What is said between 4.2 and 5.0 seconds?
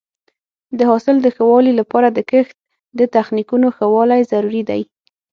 ضروري دی.